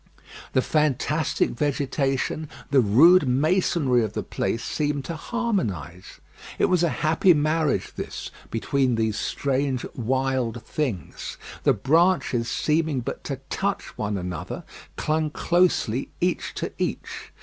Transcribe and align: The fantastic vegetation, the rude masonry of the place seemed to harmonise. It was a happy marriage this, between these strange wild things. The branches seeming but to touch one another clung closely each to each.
The 0.53 0.63
fantastic 0.63 1.51
vegetation, 1.51 2.49
the 2.71 2.81
rude 2.81 3.27
masonry 3.27 4.03
of 4.03 4.13
the 4.13 4.23
place 4.23 4.63
seemed 4.63 5.05
to 5.05 5.15
harmonise. 5.15 6.19
It 6.57 6.65
was 6.65 6.81
a 6.81 6.89
happy 7.05 7.35
marriage 7.35 7.93
this, 7.95 8.31
between 8.49 8.95
these 8.95 9.15
strange 9.19 9.85
wild 9.93 10.63
things. 10.65 11.37
The 11.65 11.73
branches 11.73 12.49
seeming 12.49 13.01
but 13.01 13.23
to 13.25 13.41
touch 13.51 13.95
one 13.95 14.17
another 14.17 14.63
clung 14.95 15.29
closely 15.29 16.09
each 16.19 16.55
to 16.55 16.73
each. 16.79 17.31